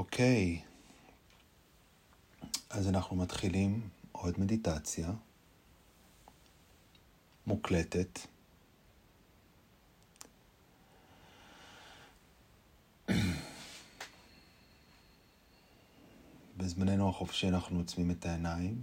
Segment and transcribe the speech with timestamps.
[0.00, 0.62] אוקיי,
[2.70, 5.12] אז אנחנו מתחילים עוד מדיטציה
[7.46, 8.18] מוקלטת.
[16.56, 18.82] בזמננו החופשי אנחנו עוצמים את העיניים.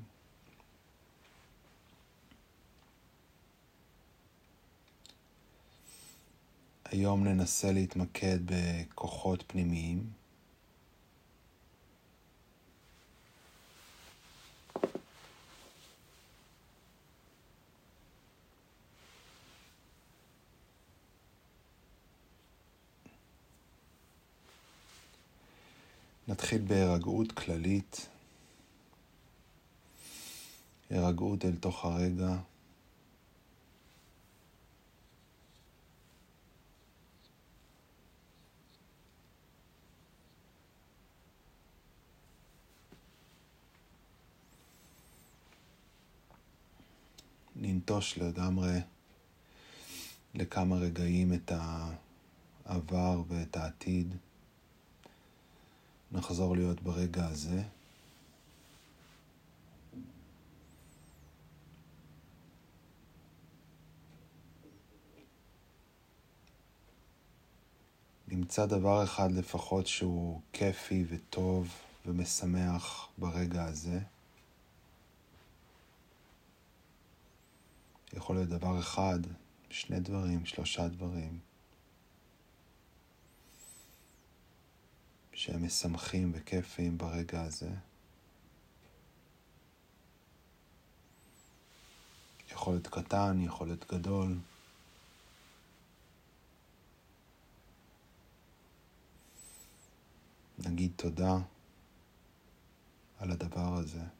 [6.85, 10.26] היום ננסה להתמקד בכוחות פנימיים.
[26.37, 28.07] נתחיל בהירגעות כללית,
[30.89, 32.37] הירגעות אל תוך הרגע.
[47.55, 48.79] ננטוש לגמרי
[50.35, 51.51] לכמה רגעים את
[52.65, 54.15] העבר ואת העתיד.
[56.11, 57.63] נחזור להיות ברגע הזה.
[68.27, 71.67] נמצא דבר אחד לפחות שהוא כיפי וטוב
[72.05, 73.99] ומשמח ברגע הזה.
[78.13, 79.19] יכול להיות דבר אחד,
[79.69, 81.46] שני דברים, שלושה דברים.
[85.37, 87.69] שהם משמחים וכיפים ברגע הזה.
[92.51, 94.37] יכול להיות קטן, יכול להיות גדול.
[100.59, 101.37] נגיד תודה
[103.19, 104.16] על הדבר הזה.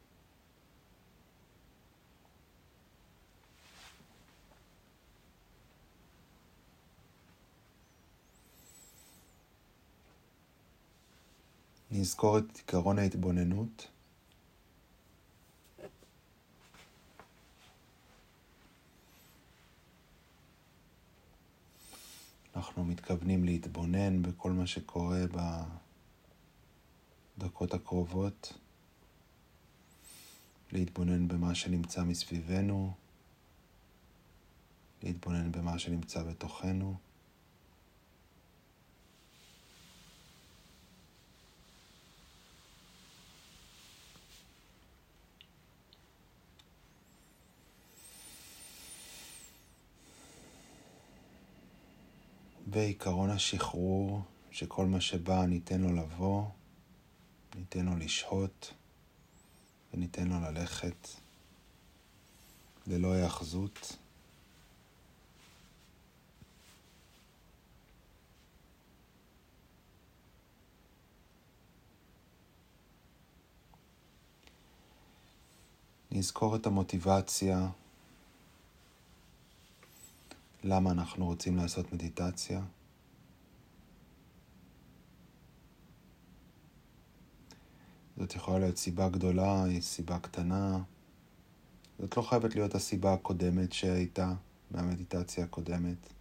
[11.98, 13.88] נזכור את עקרון ההתבוננות.
[22.56, 25.20] אנחנו מתכוונים להתבונן בכל מה שקורה
[27.38, 28.52] בדקות הקרובות,
[30.72, 32.92] להתבונן במה שנמצא מסביבנו,
[35.02, 37.07] להתבונן במה שנמצא בתוכנו.
[52.70, 54.20] ועיקרון השחרור,
[54.50, 56.44] שכל מה שבא ניתן לו לבוא,
[57.54, 58.74] ניתן לו לשהות
[59.94, 61.08] וניתן לו ללכת
[62.86, 63.96] ללא היאחזות.
[76.10, 77.68] נזכור את המוטיבציה
[80.68, 82.62] למה אנחנו רוצים לעשות מדיטציה.
[88.16, 90.78] זאת יכולה להיות סיבה גדולה, היא סיבה קטנה.
[91.98, 94.34] זאת לא חייבת להיות הסיבה הקודמת שהייתה
[94.70, 96.17] מהמדיטציה הקודמת.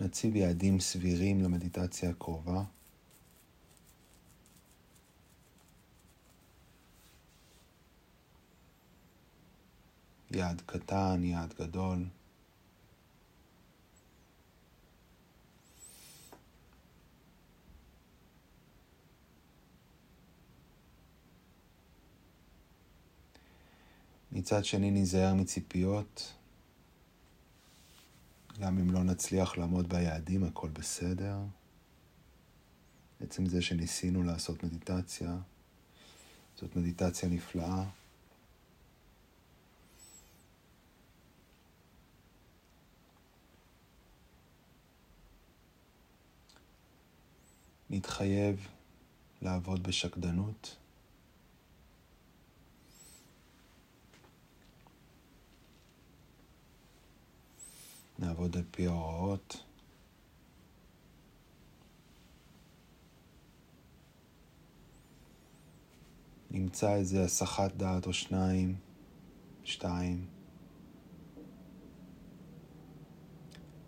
[0.00, 2.64] נציב יעדים סבירים למדיטציה הקרובה.
[10.30, 12.04] יעד קטן, יעד גדול.
[24.32, 26.39] מצד שני ניזהר מציפיות.
[28.60, 31.38] גם אם לא נצליח לעמוד ביעדים, הכל בסדר.
[33.20, 35.36] עצם זה שניסינו לעשות מדיטציה,
[36.56, 37.84] זאת מדיטציה נפלאה.
[47.90, 48.68] נתחייב
[49.42, 50.79] לעבוד בשקדנות.
[58.20, 59.64] נעבוד על פי ההוראות.
[66.50, 68.76] נמצא איזה הסחת דעת או שניים,
[69.64, 70.26] שתיים,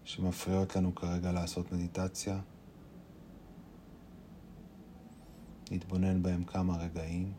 [0.04, 2.40] שמפריעות לנו כרגע לעשות מדיטציה.
[5.70, 7.32] נתבונן בהם כמה רגעים.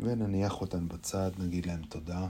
[0.00, 2.28] ונניח אותן בצד, נגיד להם תודה.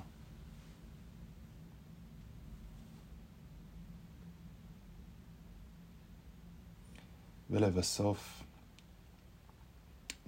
[7.50, 8.42] ולבסוף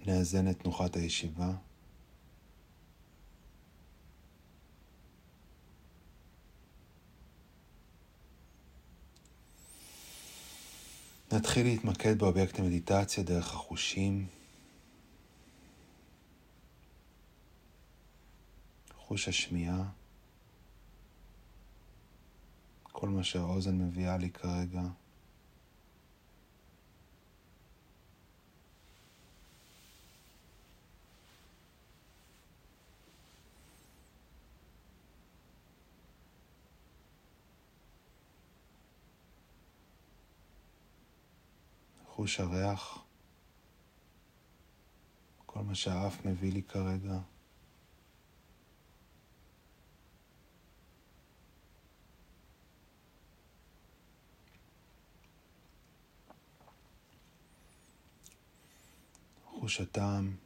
[0.06, 1.52] נאזן את תנוחת הישיבה.
[11.32, 14.26] נתחיל להתמקד באובייקט המדיטציה דרך החושים.
[19.12, 19.84] חוש השמיעה,
[22.82, 24.82] כל מה שהאוזן מביאה לי כרגע.
[42.06, 42.98] חוש הריח,
[45.46, 47.18] כל מה שהאף מביא לי כרגע.
[59.62, 60.36] חוש הטעם,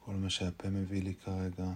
[0.00, 1.66] כל מה שהפה מביא לי כרגע.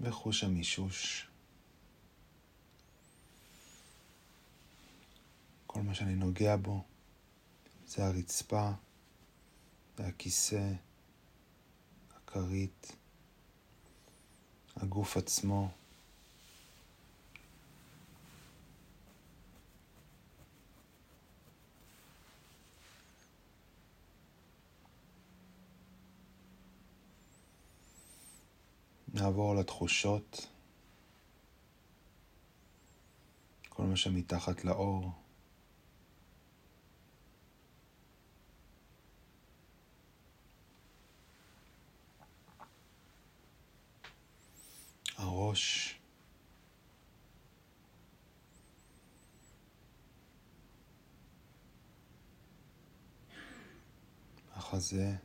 [0.00, 1.28] וחוש המישוש.
[5.66, 6.84] כל מה שאני נוגע בו
[7.86, 8.70] זה הרצפה,
[9.96, 10.72] זה הכיסא,
[12.34, 12.92] הכרית,
[14.76, 15.68] הגוף עצמו.
[29.14, 30.46] נעבור לתחושות,
[33.68, 35.23] כל מה שמתחת לאור.
[45.16, 45.94] הראש,
[54.54, 55.16] החזה,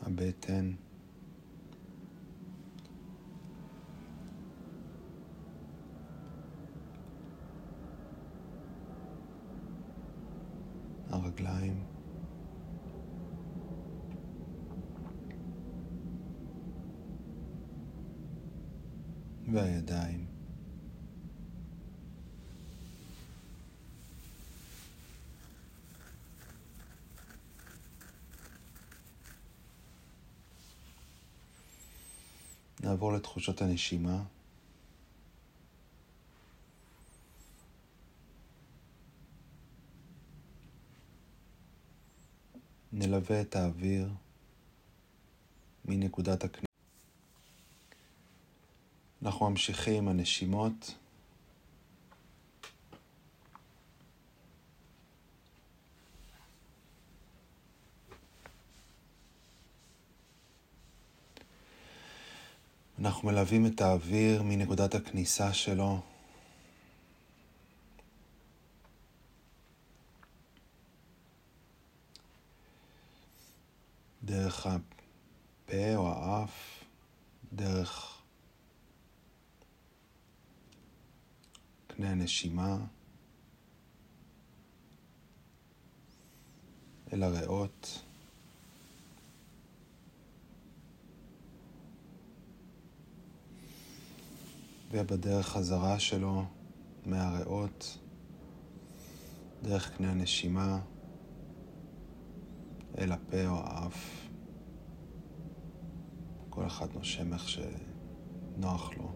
[0.00, 0.74] הבטן,
[11.32, 11.84] הרגליים,
[19.52, 20.26] והידיים.
[32.82, 34.22] נעבור לתחושות הנשימה.
[42.92, 44.08] נלווה את האוויר
[45.84, 46.66] מנקודת הכניסה.
[49.22, 50.94] אנחנו ממשיכים עם הנשימות.
[62.98, 66.00] אנחנו מלווים את האוויר מנקודת הכניסה שלו
[74.32, 76.84] דרך הפה או האף,
[77.52, 78.22] דרך
[81.86, 82.78] קנה הנשימה
[87.12, 88.02] אל הריאות.
[94.90, 96.44] ובדרך חזרה שלו
[97.06, 97.98] מהריאות,
[99.62, 100.80] דרך קנה הנשימה,
[102.98, 104.28] אל הפה או האף.
[106.50, 109.12] כל אחד נושם איך שנוח לו.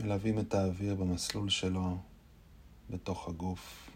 [0.00, 1.98] מלווים את האוויר במסלול שלו
[2.90, 3.90] בתוך הגוף.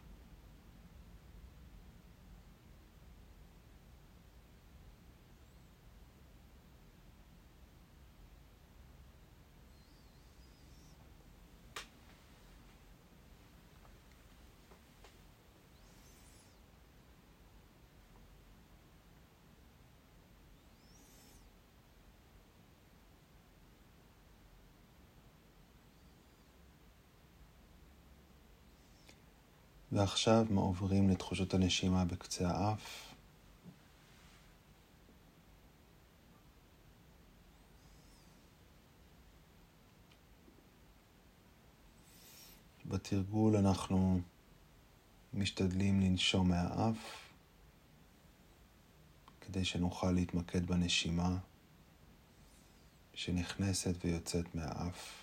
[29.92, 33.14] ועכשיו עוברים לתחושות הנשימה בקצה האף.
[42.87, 44.20] בתרגול אנחנו
[45.34, 46.96] משתדלים לנשום מהאף
[49.40, 51.37] כדי שנוכל להתמקד בנשימה
[53.14, 55.22] שנכנסת ויוצאת מהאף.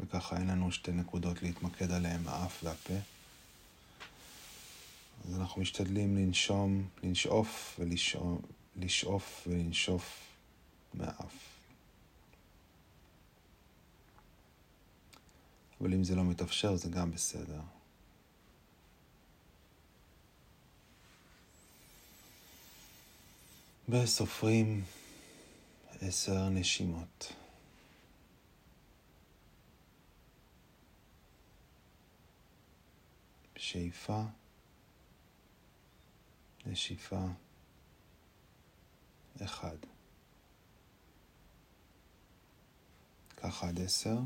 [0.00, 2.94] וככה אין לנו שתי נקודות להתמקד עליהן, האף והפה.
[5.28, 8.40] אז אנחנו משתדלים לנשום, לנשאוף ולשאוף,
[8.76, 10.20] לשאוף ולנשוף
[10.94, 11.48] מהאף.
[15.80, 17.60] אבל אם זה לא מתאפשר זה גם בסדר.
[23.88, 24.84] וסופרים
[26.00, 27.32] עשר נשימות.
[33.58, 34.22] שאיפה,
[36.66, 37.26] נשיפה,
[39.44, 39.76] אחד.
[43.36, 44.18] ככה עד עשר.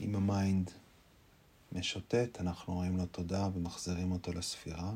[0.00, 0.70] אם המיינד
[1.72, 4.92] משוטט, אנחנו רואים לו תודה ומחזירים אותו לספירה.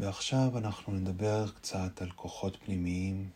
[0.00, 3.30] ועכשיו אנחנו נדבר קצת על כוחות פנימיים.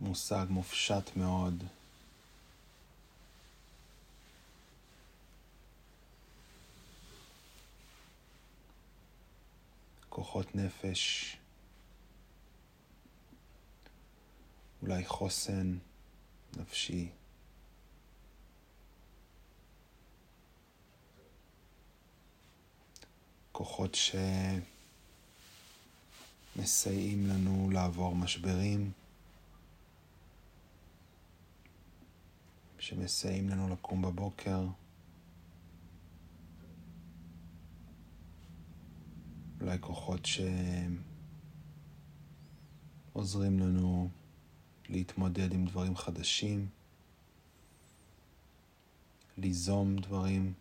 [0.00, 1.64] מושג מופשט מאוד.
[10.08, 11.36] כוחות נפש,
[14.82, 15.78] אולי חוסן
[16.56, 17.08] נפשי.
[23.52, 23.96] כוחות
[26.56, 28.92] שמסייעים לנו לעבור משברים,
[32.78, 34.66] שמסייעים לנו לקום בבוקר.
[39.60, 40.28] אולי כוחות
[43.12, 44.08] שעוזרים לנו
[44.88, 46.68] להתמודד עם דברים חדשים,
[49.38, 50.52] ליזום דברים.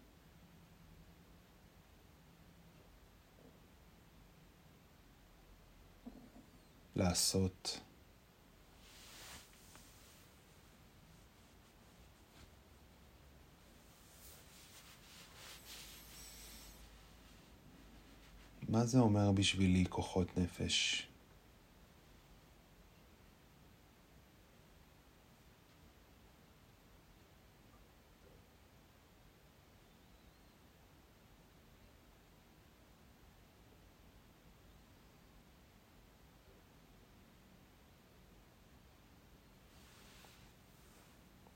[7.02, 7.80] לעשות.
[18.70, 21.08] מה זה אומר בשבילי כוחות נפש?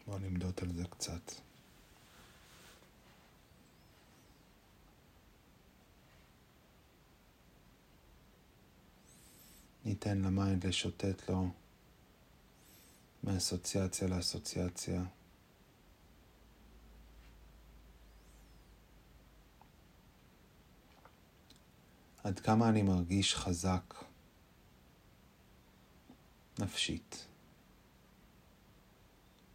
[0.08, 1.32] בואו נמדוד על זה קצת.
[10.06, 11.50] ניתן ל mind לשוטט לו
[13.24, 15.04] מאסוציאציה לאסוציאציה.
[22.24, 23.94] עד כמה אני מרגיש חזק
[26.60, 27.28] נפשית,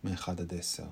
[0.05, 0.85] מ-1 עד 10.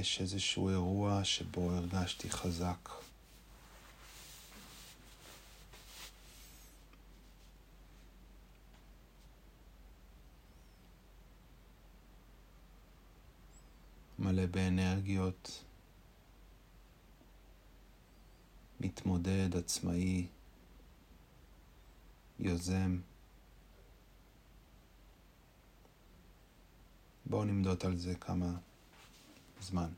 [0.00, 2.88] יש איזשהו אירוע שבו הרגשתי חזק?
[14.18, 15.64] מלא באנרגיות,
[18.80, 20.26] מתמודד, עצמאי,
[22.38, 23.00] יוזם.
[27.26, 28.67] בואו נמדוד על זה כמה
[29.60, 29.88] זמן.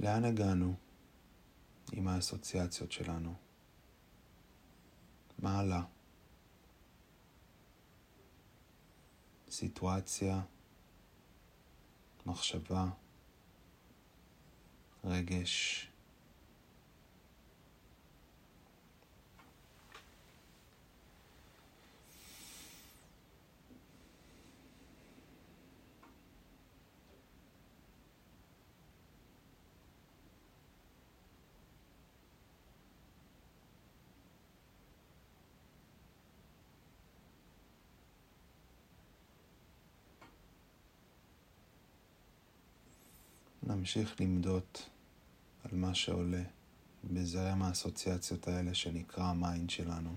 [0.00, 0.74] לאן הגענו
[1.92, 3.34] עם האסוציאציות שלנו?
[5.38, 5.82] מה עלה?
[9.50, 10.40] סיטואציה,
[12.26, 12.86] מחשבה,
[15.04, 15.89] רגש,
[43.80, 44.62] נמשיך למדט
[45.64, 46.42] על מה שעולה
[47.04, 50.16] בזרם האסוציאציות האלה שנקרא ה mind שלנו.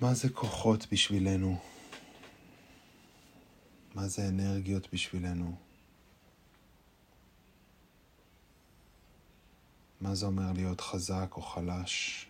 [0.00, 1.58] מה זה כוחות בשבילנו?
[3.94, 5.56] מה זה אנרגיות בשבילנו?
[10.00, 12.26] מה זה אומר להיות חזק או חלש?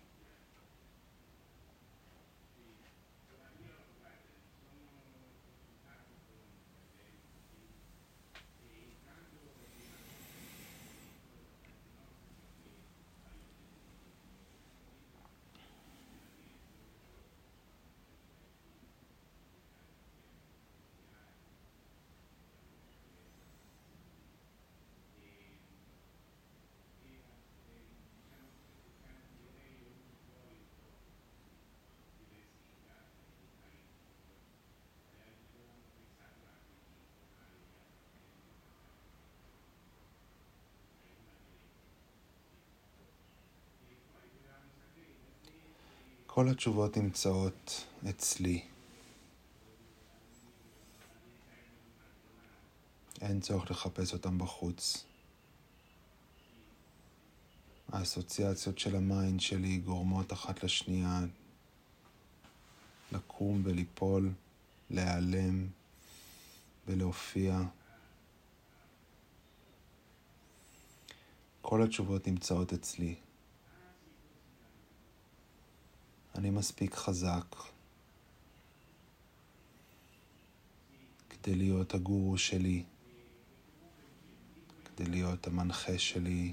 [46.36, 48.64] כל התשובות נמצאות אצלי.
[53.20, 55.04] אין צורך לחפש אותם בחוץ.
[57.92, 61.20] האסוציאציות של ה mind שלי גורמות אחת לשנייה
[63.12, 64.32] לקום וליפול,
[64.90, 65.66] להיעלם
[66.86, 67.60] ולהופיע.
[71.62, 73.14] כל התשובות נמצאות אצלי.
[76.46, 77.56] אני מספיק חזק
[81.30, 82.84] כדי להיות הגורו שלי,
[84.84, 86.52] כדי להיות המנחה שלי,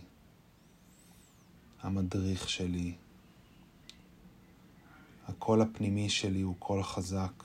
[1.82, 2.96] המדריך שלי.
[5.28, 7.44] הקול הפנימי שלי הוא קול חזק.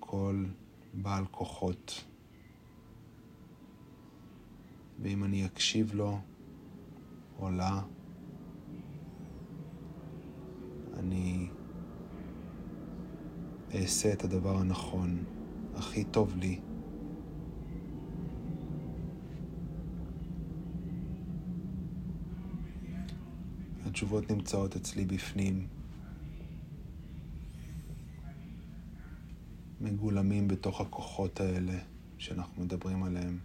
[0.00, 0.46] קול
[0.94, 2.04] בעל כוחות.
[5.02, 6.20] ואם אני אקשיב לו
[7.38, 7.80] או לה,
[10.98, 11.48] אני
[13.74, 15.24] אעשה את הדבר הנכון,
[15.74, 16.60] הכי טוב לי.
[23.86, 25.66] התשובות נמצאות אצלי בפנים,
[29.80, 31.78] מגולמים בתוך הכוחות האלה
[32.18, 33.38] שאנחנו מדברים עליהם.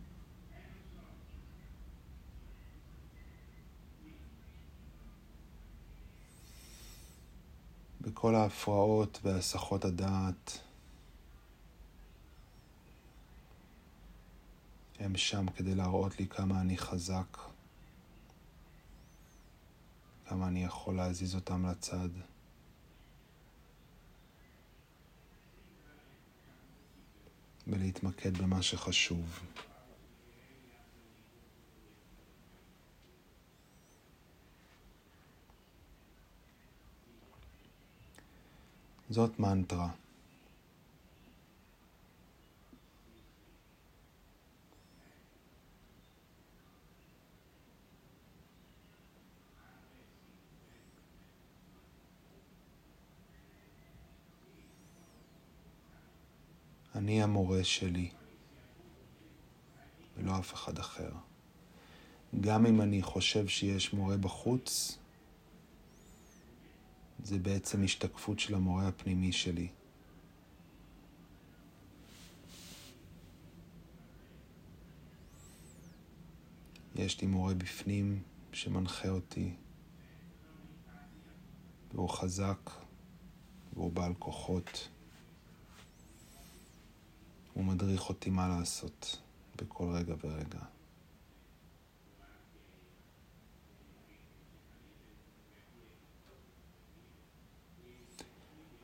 [8.22, 10.60] בכל ההפרעות והסחות הדעת
[15.00, 17.38] הם שם כדי להראות לי כמה אני חזק.
[20.26, 22.10] כמה אני יכול להזיז אותם לצד.
[27.68, 29.40] ולהתמקד במה שחשוב.
[39.12, 39.90] זאת מנטרה.
[56.96, 58.10] אני המורה שלי,
[60.18, 61.12] ולא אף אחד אחר.
[62.42, 64.98] גם אם אני חושב שיש מורה בחוץ,
[67.24, 69.68] זה בעצם השתקפות של המורה הפנימי שלי.
[76.96, 79.54] יש לי מורה בפנים שמנחה אותי,
[81.94, 82.72] והוא חזק,
[83.74, 84.90] והוא בעל כוחות.
[87.54, 89.22] הוא מדריך אותי מה לעשות
[89.56, 90.60] בכל רגע ורגע.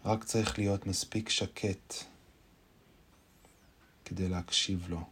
[0.07, 1.93] רק צריך להיות מספיק שקט
[4.05, 5.09] כדי להקשיב לו.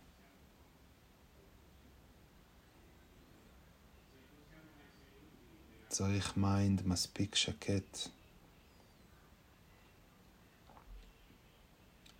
[5.88, 7.98] צריך mind מספיק שקט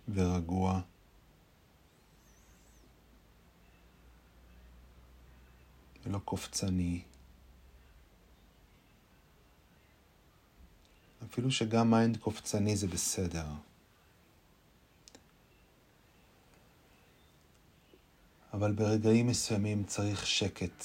[0.08, 0.80] ורגוע.
[6.04, 7.02] ולא קופצני.
[11.30, 13.46] אפילו שגם mind קופצני זה בסדר.
[18.52, 20.84] אבל ברגעים מסוימים צריך שקט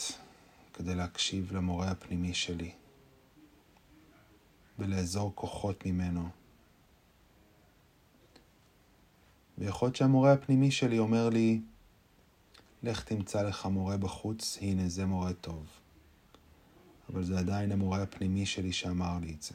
[0.73, 2.71] כדי להקשיב למורה הפנימי שלי
[4.80, 6.30] ולאזור כוחות ממנו.
[9.58, 11.62] ויכול להיות שהמורה הפנימי שלי אומר לי,
[12.84, 15.65] לך תמצא לך מורה בחוץ, הנה זה מורה טוב.
[17.10, 19.54] אבל זה עדיין המורה הפנימי שלי שאמר לי את זה.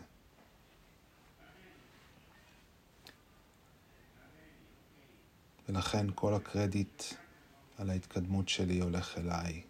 [5.69, 7.03] ולכן כל הקרדיט
[7.79, 9.63] על ההתקדמות שלי הולך אליי.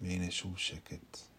[0.00, 1.35] והנה שוב שקט.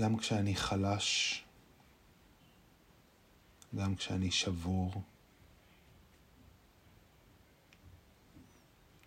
[0.00, 1.44] גם כשאני חלש,
[3.76, 5.02] גם כשאני שבור,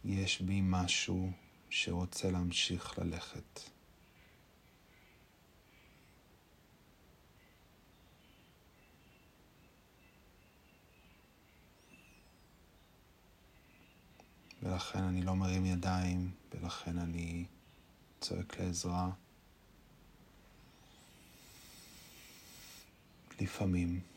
[0.05, 1.31] יש בי משהו
[1.69, 3.59] שרוצה להמשיך ללכת.
[14.63, 17.45] ולכן אני לא מרים ידיים, ולכן אני
[18.19, 19.11] צועק לעזרה.
[23.41, 24.10] לפעמים.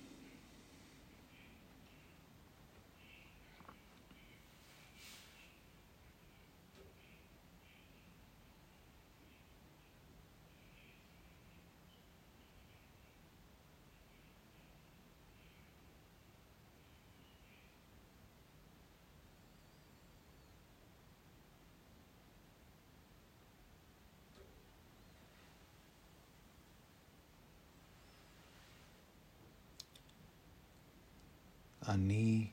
[31.95, 32.47] אני,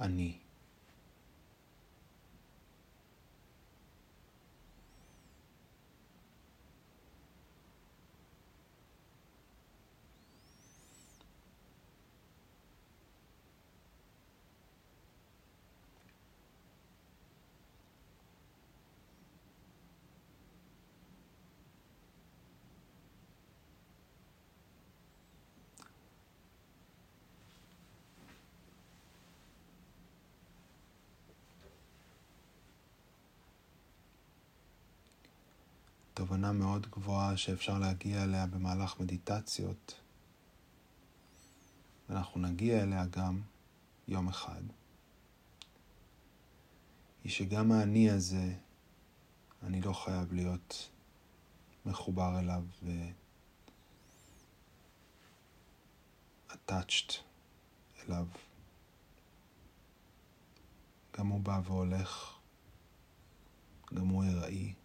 [0.00, 0.49] אני.
[36.20, 40.00] תובנה מאוד גבוהה שאפשר להגיע אליה במהלך מדיטציות,
[42.08, 43.40] ואנחנו נגיע אליה גם
[44.08, 44.62] יום אחד,
[47.24, 48.54] היא שגם האני הזה,
[49.62, 50.90] אני לא חייב להיות
[51.86, 52.64] מחובר אליו
[56.50, 57.12] ו-attached
[58.04, 58.26] אליו.
[61.18, 62.38] גם הוא בא והולך,
[63.94, 64.79] גם הוא ארעי.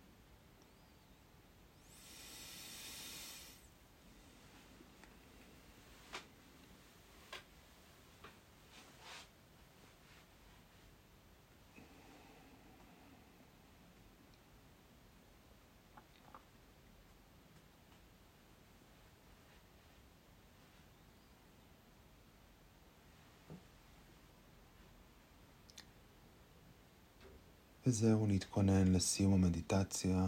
[27.88, 30.26] וזהו, נתכונן לסיום המדיטציה.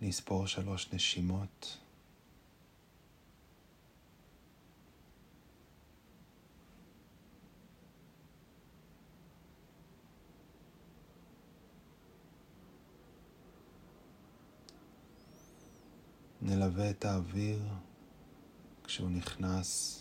[0.00, 1.78] נספור שלוש נשימות.
[16.42, 17.62] נלווה את האוויר
[18.84, 20.00] כשהוא נכנס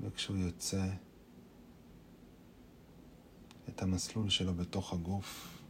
[0.00, 0.86] וכשהוא יוצא
[3.68, 5.62] את המסלול שלו בתוך הגוף.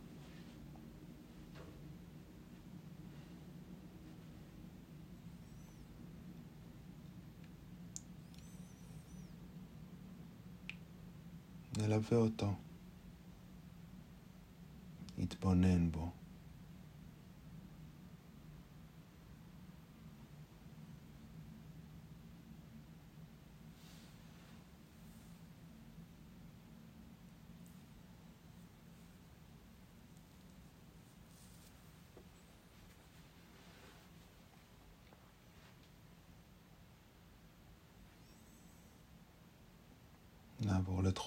[11.79, 12.55] נלווה אותו,
[15.19, 16.20] נתבונן בו.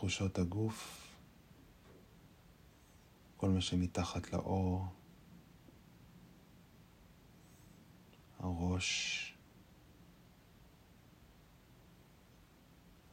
[0.04, 1.08] נעבור לתחושות הגוף,
[3.38, 4.86] כל מה שמתחת לאור,
[8.40, 9.34] הראש,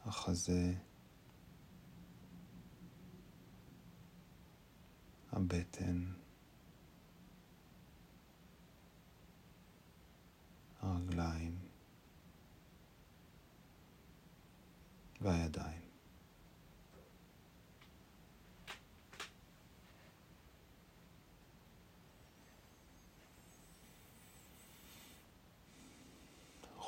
[0.05, 0.73] החזה,
[5.31, 6.03] הבטן,
[10.81, 11.55] הרגליים
[15.21, 15.80] והידיים.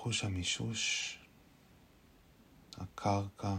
[0.03, 1.17] חוש המישוש,
[2.77, 3.55] הקרקע,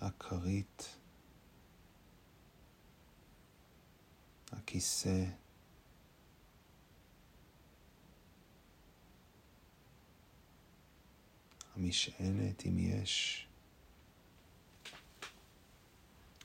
[0.00, 0.96] הכרית,
[4.52, 5.24] הכיסא,
[11.76, 13.46] המשענת, אם יש,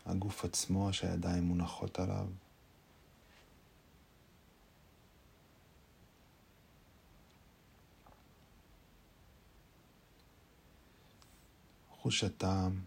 [0.05, 2.27] הגוף עצמו שהידיים מונחות עליו.
[12.11, 12.79] תחושתם.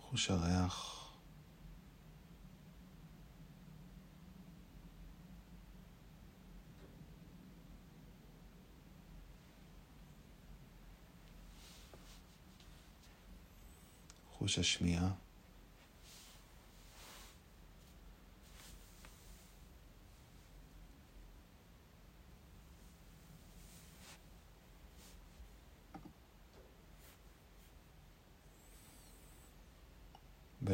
[0.00, 0.88] חוש הריח.
[14.38, 15.12] חוש השמיעה.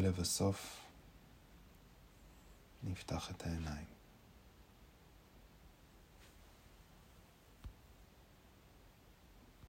[0.09, 0.81] ולבסוף
[2.83, 3.98] נפתח את העיניים.